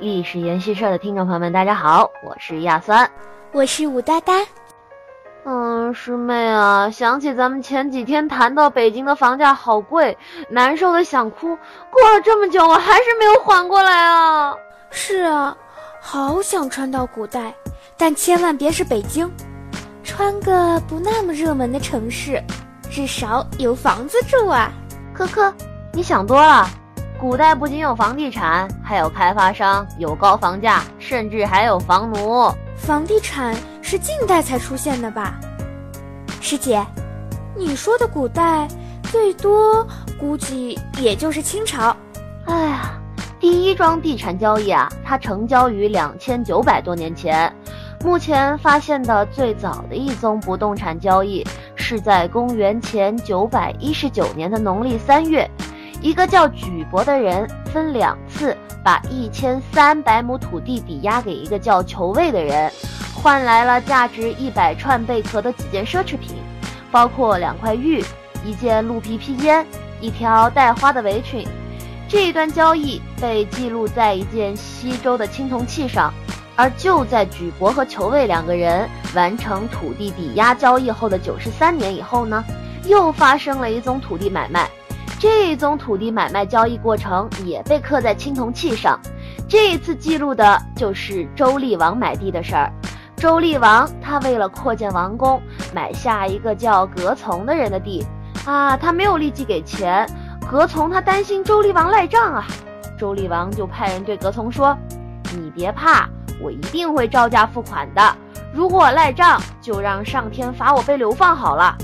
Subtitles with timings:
[0.00, 3.10] 历史研习社的听众朋友们，大家好，我是亚酸，
[3.50, 4.32] 我是武哒哒。
[5.44, 10.16] 嗯，师妹啊，想起咱们前几天谈到北京的房价好贵，
[10.48, 11.48] 难受的想哭。
[11.90, 14.54] 过了这么久，我还是没有缓过来啊。
[14.90, 15.56] 是啊，
[16.00, 17.52] 好想穿到古代，
[17.96, 19.28] 但千万别是北京，
[20.04, 22.40] 穿个不那么热门的城市，
[22.88, 24.70] 至少有房子住啊。
[25.12, 25.52] 科科，
[25.92, 26.68] 你想多了。
[27.20, 32.48] 古代不仅有房地产，还有开发商，有高房价，甚至还有房奴。
[32.76, 35.34] 房地产是近代才出现的吧？
[36.40, 36.80] 师姐，
[37.56, 38.68] 你说的古代，
[39.10, 39.84] 最多
[40.16, 41.94] 估计也就是清朝。
[42.44, 42.92] 哎呀，
[43.40, 47.52] 第一桩地产交易啊，它成交于两千九百多年前。
[48.00, 55.50] 目前发现的最早的一宗不动产交易，是在公元前九百一十九年的农历三月。
[56.00, 62.70] 一个叫举伯的人分两次把一千三百亩土地抵押给一个叫裘卫的人，
[63.14, 66.36] 换来了价值一百串贝壳的几件奢侈品，
[66.90, 68.04] 包括两块玉、
[68.44, 69.66] 一件鹿皮披肩、
[70.00, 71.46] 一条带花的围裙。
[72.08, 76.12] 这一段交易被记录在一件西周的青铜器上。
[76.56, 82.44] 而就在举伯和裘卫两个人完成土地抵押交易后的九十三年以后呢，
[82.84, 84.68] 又发生了一宗土地买卖。
[85.18, 88.96] 这宗土地买卖交易过程也被刻在青铜器上，
[89.48, 92.72] 这一次记录的就是周厉王买地的事儿。
[93.16, 95.42] 周厉王他为了扩建王宫，
[95.74, 98.06] 买下一个叫葛从的人的地，
[98.46, 100.08] 啊，他没有立即给钱，
[100.48, 102.46] 葛从他担心周厉王赖账啊，
[102.96, 104.76] 周厉王就派人对葛从说
[105.34, 106.08] ：“你别怕，
[106.40, 108.16] 我一定会照价付款的。
[108.54, 111.76] 如果我赖账，就让上天罚我被流放好了。”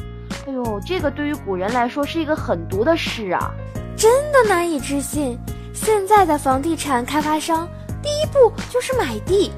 [0.47, 3.51] 哎呦，这个对于古人来说是一个很毒的事啊！
[3.97, 5.39] 真的难以置信。
[5.73, 7.67] 现在的房地产开发商
[8.03, 9.51] 第一步就是买地，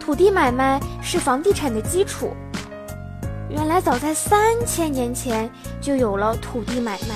[0.00, 2.34] 土地买卖是房地产的基础。
[3.48, 5.48] 原来早在三千年前
[5.80, 7.14] 就有了土地买卖。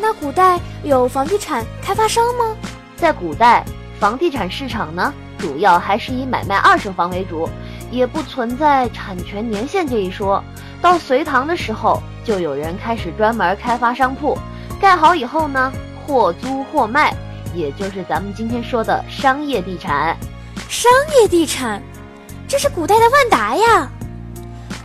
[0.00, 2.56] 那古代有房地产开发商吗？
[2.96, 3.62] 在古代，
[4.00, 7.46] 房地产市场呢，主要还是以买卖二手房为主，
[7.90, 10.42] 也不存在产权年限这一说。
[10.80, 14.38] 到隋唐的时候，就有人开始专门开发商铺，
[14.80, 15.72] 盖好以后呢，
[16.06, 17.12] 或租或卖，
[17.54, 20.16] 也就是咱们今天说的商业地产。
[20.68, 20.90] 商
[21.20, 21.82] 业地产，
[22.46, 23.88] 这是古代的万达呀。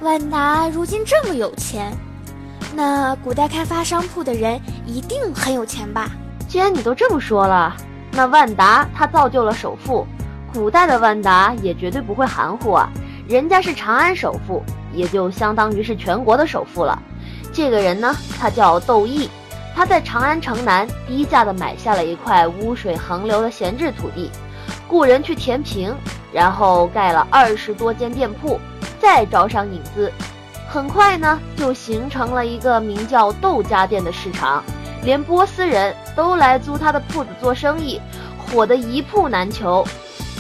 [0.02, 1.92] 万达如今这么有钱，
[2.74, 6.10] 那古代开发商铺的人一定很有钱吧？
[6.48, 7.76] 既然你都这么说了，
[8.12, 10.08] 那万达他造就了首富，
[10.52, 12.90] 古代的万达也绝对不会含糊啊，
[13.28, 14.64] 人家是长安首富。
[14.94, 16.98] 也就相当于是全国的首富了。
[17.52, 19.30] 这个人呢，他叫窦毅，
[19.76, 24.32] 他在长安城南低价的买下了一块污水横流的闲置土地，
[24.88, 25.96] 雇人去填平，
[26.32, 28.60] 然后盖了二十多间店铺，
[29.00, 30.12] 再招商引资，
[30.68, 34.64] 很快呢就形成了一个名叫窦家店的市场，
[35.04, 38.02] 连波斯人都来租他的铺子做生意，
[38.38, 39.86] 火得一铺难求。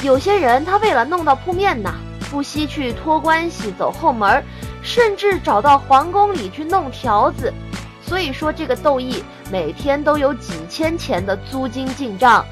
[0.01, 1.93] 有些人他为了弄到铺面呢。
[2.33, 4.43] 不惜去托关系走后门，
[4.81, 7.53] 甚至找到皇宫里去弄条子。
[8.01, 12.43] 所以说，这个窦毅每天都有几千钱的租金进账，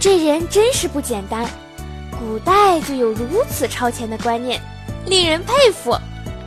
[0.00, 1.46] 这人真是不简单。
[2.18, 4.60] 古代就有如此超前的观念，
[5.06, 5.96] 令人佩服。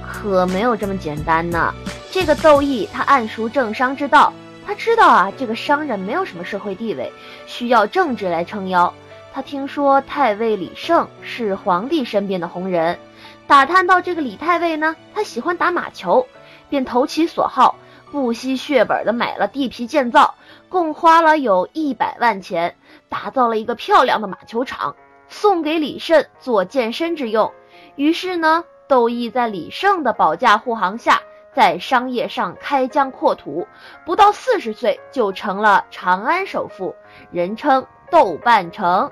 [0.05, 1.73] 可没有这么简单呢。
[2.11, 4.33] 这个窦毅他暗熟政商之道，
[4.65, 7.09] 他知道啊，这个商人没有什么社会地位，
[7.45, 8.93] 需要政治来撑腰。
[9.33, 12.97] 他听说太尉李胜是皇帝身边的红人，
[13.45, 16.27] 打探到这个李太尉呢，他喜欢打马球，
[16.69, 17.75] 便投其所好，
[18.11, 20.33] 不惜血本的买了地皮建造，
[20.69, 22.75] 共花了有一百万钱，
[23.09, 24.95] 打造了一个漂亮的马球场，
[25.27, 27.53] 送给李胜做健身之用。
[27.95, 31.21] 于是呢，窦毅在李胜的保驾护航下，
[31.53, 33.67] 在商业上开疆扩土，
[34.03, 36.95] 不到四十岁就成了长安首富，
[37.31, 37.85] 人称。
[38.09, 39.09] 豆瓣城，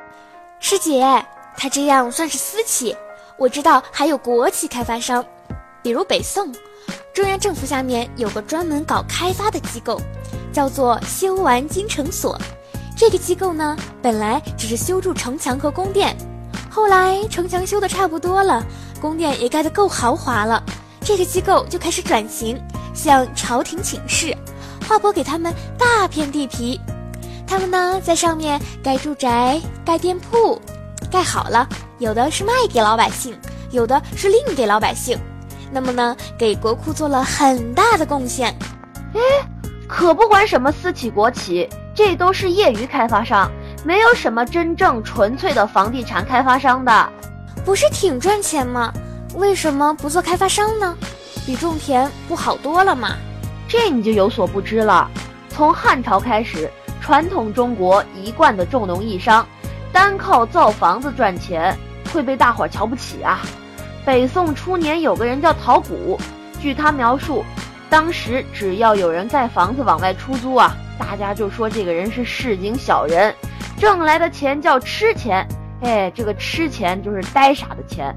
[0.59, 1.03] 师姐，
[1.57, 2.95] 他这样算是私企。
[3.37, 5.23] 我知道还有国企开发商，
[5.83, 6.51] 比如北宋，
[7.13, 9.99] 中央政府下面有个专门搞开发的机构，
[10.53, 12.39] 叫做修完京城所。
[12.95, 16.15] 这个机构呢，本来只是修筑城墙和宫殿，
[16.69, 18.65] 后来城墙修的差不多了，
[19.01, 20.63] 宫殿也盖得够豪华了，
[21.01, 22.57] 这个机构就开始转型，
[22.93, 24.33] 向朝廷请示，
[24.87, 26.79] 划拨给他们大片地皮。
[27.47, 30.61] 他们呢，在上面盖住宅、盖店铺，
[31.11, 31.67] 盖好了，
[31.99, 33.37] 有的是卖给老百姓，
[33.71, 35.17] 有的是另给老百姓。
[35.71, 38.55] 那么呢，给国库做了很大的贡献。
[39.13, 39.19] 哎，
[39.87, 43.51] 可不管什么私企国企，这都是业余开发商，
[43.83, 47.09] 没有什么真正纯粹的房地产开发商的。
[47.63, 48.93] 不是挺赚钱吗？
[49.35, 50.95] 为什么不做开发商呢？
[51.45, 53.15] 比种田不好多了吗？
[53.67, 55.09] 这你就有所不知了。
[55.49, 56.69] 从汉朝开始，
[57.05, 59.47] 传统中国一贯的重农抑商，
[59.91, 61.77] 单靠造房子赚钱
[62.11, 63.41] 会被大伙儿瞧不起啊。
[64.03, 66.19] 北宋初年有个人叫陶谷，
[66.59, 67.45] 据他描述，
[67.91, 73.31] 当时只要有人盖房子往外出租啊，大家就说这个人是市井小人，
[73.77, 75.47] 挣来的钱叫吃钱。
[75.81, 78.15] 哎，这个吃钱就是呆傻的钱。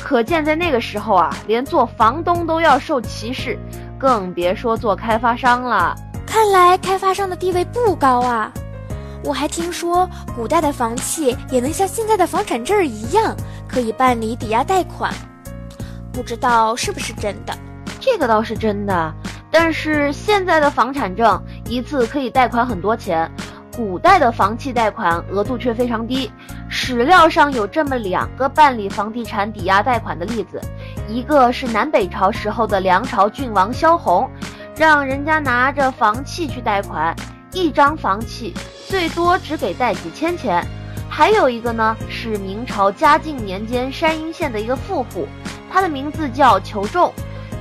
[0.00, 3.58] 可见，在那个时候啊，连做房东都要受歧视，
[3.98, 5.92] 更别说做开发商了。
[6.28, 8.52] 看来开发商的地位不高啊！
[9.24, 13.34] 我还听说，古代的房契也能像现在的房产证一样，
[13.66, 15.10] 可以办理抵押贷款，
[16.12, 17.54] 不知道是不是真的？
[17.98, 19.14] 这个倒是真的，
[19.50, 23.28] 但是现在的房产证一次可以贷款很多钱，
[23.74, 26.30] 古代的房契贷款额度却非常低。
[26.68, 30.60] 史料上有这么两个办理房地产抵押贷款的例子，
[31.08, 34.30] 一个是南北朝时候的梁朝郡王萧红，
[34.78, 37.12] 让人家拿着房契去贷款，
[37.52, 38.54] 一张房契
[38.86, 40.62] 最多只给贷几千钱；
[41.10, 45.26] 还有一个呢是明朝嘉靖年间山阴县的一个富户，
[45.68, 47.12] 他的名字叫裘仲，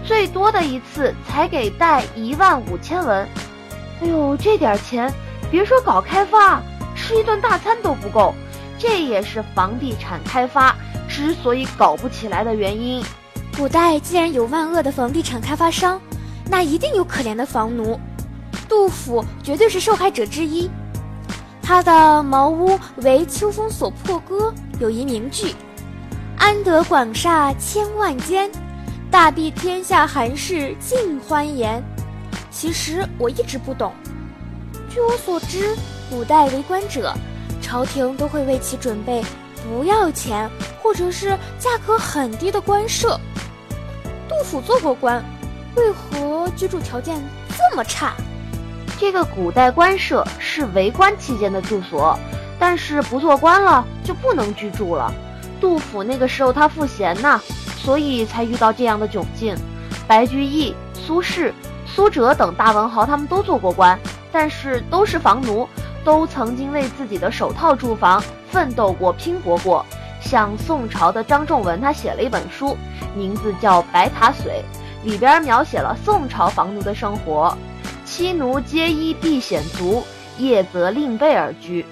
[0.06, 3.28] 最多的一次才给贷一万五千文。
[4.00, 5.12] 哎呦，这点钱，
[5.50, 6.62] 别说搞开发，
[6.96, 8.36] 吃一顿大餐都不够。
[8.78, 10.76] 这也是房地产开发
[11.10, 13.04] 之所以搞不起来的原因。
[13.58, 16.00] 古代既然有万恶的房地产开发商，
[16.50, 18.00] 那一定有可怜的房奴。
[18.68, 20.70] 杜甫绝对是受害者之一。
[21.62, 21.92] 他的
[22.24, 25.54] 《茅屋为秋风所破歌》有一名句
[26.38, 28.50] ：“安得广厦千万间，
[29.12, 31.84] 大庇天下寒士尽欢颜。”
[32.50, 33.94] 其实我一直不懂。
[34.90, 35.76] 据我所知，
[36.10, 37.14] 古代为官者。
[37.60, 39.22] 朝廷都会为其准备
[39.68, 40.50] 不要钱
[40.82, 43.20] 或者是价格很低的官舍。
[44.30, 45.22] 杜甫做过官，
[45.78, 48.14] 为何居住条件这么差？
[49.00, 52.18] 这个古代官舍是为官期间的住所，
[52.58, 55.14] 但是不做官了就不能居住了。
[55.62, 57.40] 杜甫那个时候他赋闲呐，
[57.78, 59.56] 所以才遇到这样的窘境。
[60.08, 61.54] 白居易、苏轼、
[61.86, 64.00] 苏辙等大文豪他们都做过官，
[64.32, 65.68] 但是都是房奴。
[66.04, 69.86] 都曾经为自己的首套住房奋斗过、拼搏过。
[70.22, 72.78] 像宋朝的张仲文，他写了一本书，
[73.14, 74.34] 名字叫《白塔髓》，
[75.08, 77.58] 里边描写了宋朝房奴的生活。
[78.04, 80.04] 妻奴皆衣避险足，
[80.38, 81.86] 夜则另被而居。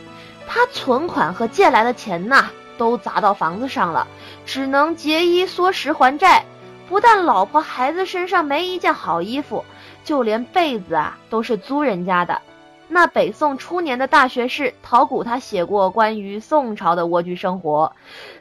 [0.45, 2.47] 他存款和借来的钱呐，
[2.77, 4.05] 都砸到房子上了，
[4.45, 6.43] 只能节衣缩食还债。
[6.89, 9.63] 不但老婆孩子身上没一件好衣服，
[10.03, 12.41] 就连被子啊，都是租人家的。
[12.89, 17.93] 那北宋初年的大学士陶谷，他写过关于宋朝的蜗居生活：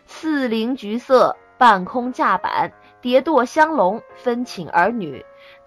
[0.07, 5.25] 四邻橘色，半空架板，叠垛香笼，分寝儿女。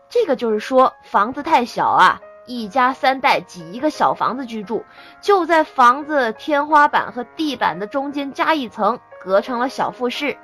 [0.10, 4.84] 这个就是说房子太小啊，一家三代挤一个小房子居住，
[5.22, 10.38] 就在房子天花板和地板的中间加一层，隔成了小复式。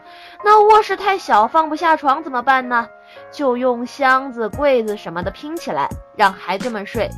[0.44, 2.88] 那卧室太小，放不下床怎么办呢？
[3.32, 5.88] 就用箱子、柜子什么的拼起来，
[6.18, 7.10] 让孩子们睡。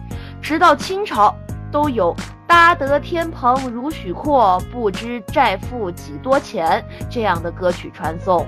[0.42, 1.34] 直到清朝，
[1.72, 2.16] 都有
[2.48, 8.46] “搭得天棚如许阔，不知债负几多钱”这样的歌曲传颂。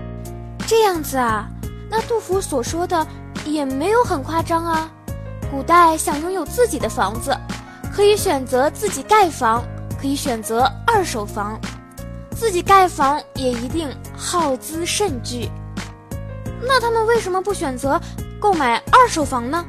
[0.67, 1.47] 这样子啊，
[1.89, 3.05] 那杜甫所说的
[3.45, 4.89] 也没有很夸张啊。
[5.49, 7.35] 古代想拥有自己的房子，
[7.91, 9.63] 可以选择自己盖房，
[9.99, 11.59] 可以选择二手房，
[12.31, 15.49] 自己盖房也一定耗资甚巨。
[16.61, 17.99] 那他们为什么不选择
[18.39, 19.65] 购买二手房呢？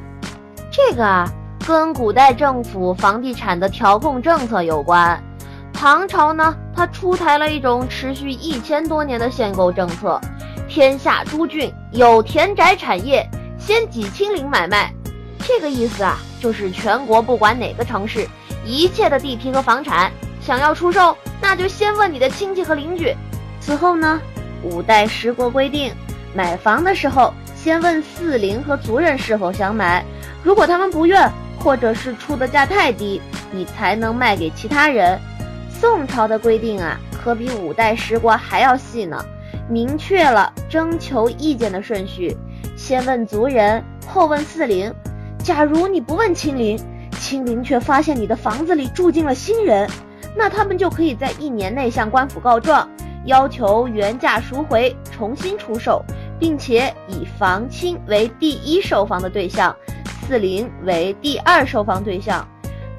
[0.71, 1.31] 这个啊。
[1.69, 5.23] 跟古代政府房地产的调控政策有关。
[5.71, 10.19] 唐朝呢，它出台了一种持续一千多年的限购政策，
[10.67, 13.23] 天下诸郡有田宅产业，
[13.59, 14.91] 先几清零买卖。
[15.37, 18.27] 这个意思啊，就是全国不管哪个城市，
[18.65, 20.11] 一切的地皮和房产
[20.41, 23.15] 想要出售，那就先问你的亲戚和邻居。
[23.59, 24.19] 此后呢，
[24.63, 25.93] 五代十国规定，
[26.33, 30.03] 买房的时候先问四邻和族人是否想买，
[30.41, 31.31] 如果他们不愿。
[31.59, 35.19] 或者是出的价太低，你才能卖给其他人。
[35.69, 39.23] 宋朝的规定啊，可比五代十国还要细呢，
[39.69, 42.35] 明确了征求意见的顺序，
[42.75, 44.91] 先问族人，后问四邻。
[45.43, 46.77] 假如你不问亲邻，
[47.19, 49.89] 亲邻却发现你的房子里住进了新人，
[50.35, 52.87] 那他们就可以在一年内向官府告状，
[53.25, 56.03] 要求原价赎回，重新出售，
[56.37, 59.75] 并且以房亲为第一售房的对象。
[60.29, 62.47] 四邻为第二售房对象，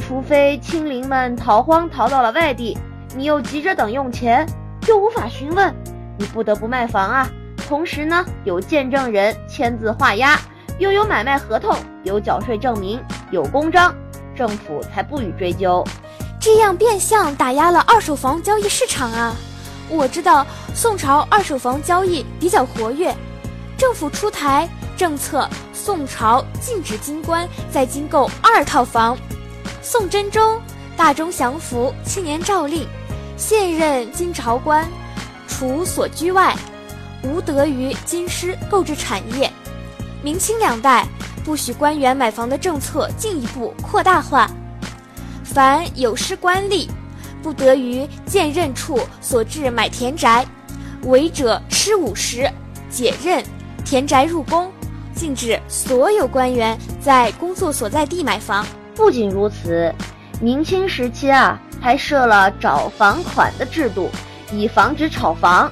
[0.01, 2.77] 除非亲邻们逃荒逃到了外地，
[3.15, 4.45] 你又急着等用钱，
[4.89, 5.73] 又无法询问，
[6.19, 7.31] 你不得不卖房啊。
[7.69, 10.41] 同时呢，有见证人签字画押，
[10.81, 13.95] 又有买卖合同，有缴税证明，有公章，
[14.35, 15.87] 政府才不予追究。
[16.41, 19.37] 这样变相打压了二手房交易市场啊！
[19.89, 20.45] 我知道
[20.75, 23.15] 宋朝二手房交易比较活跃，
[23.79, 24.69] 政府出台
[25.01, 29.17] 政策，宋朝禁止京官再京购二套房。
[29.81, 30.61] 宋真宗
[30.95, 32.87] 大中祥符七年诏令，
[33.35, 34.87] 现任金朝官
[35.49, 36.55] 除所居外，
[37.23, 39.51] 无得于京师购置产业。
[40.23, 41.07] 明清两代
[41.47, 44.51] 不许官员买房的政策进一步扩大化，
[45.43, 46.87] 凡有失官吏，
[47.43, 50.47] 不得于荐任处所置买田宅，
[51.05, 52.47] 违者吃五十，
[52.91, 53.43] 解任，
[53.83, 54.71] 田宅入宫。
[55.21, 58.67] 禁止所有官员在工作所在地买房。
[58.95, 59.95] 不仅如此，
[60.41, 64.09] 明清时期啊，还设了找房款的制度，
[64.51, 65.71] 以防止炒房。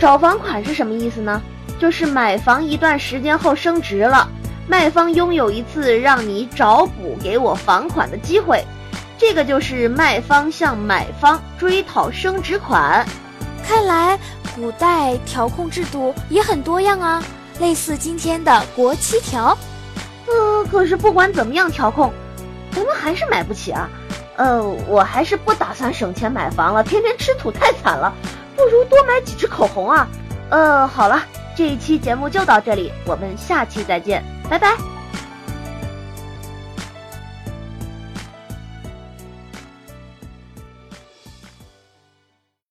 [0.00, 1.42] 找房款是什么意思呢？
[1.78, 4.26] 就是买房一段时间后升值了，
[4.66, 8.64] 卖方拥有一次让你找补给我房款的机会，
[9.18, 13.06] 这个就是卖方向买方追讨升值款。
[13.62, 14.18] 看来
[14.54, 17.22] 古代调控制度也很多样啊，
[17.60, 19.56] 类似今天的国七条。
[20.26, 22.12] 呃，可是不管怎么样调控。
[22.72, 23.88] 咱们还是买不起啊，
[24.36, 28.12] 呃，我还是不打算省钱买房了，天天吃土太惨了，
[28.54, 30.06] 不如多买几支口红啊。
[30.50, 31.22] 呃，好了，
[31.56, 34.95] 这一期节目就到这里，我们下期再见，拜拜。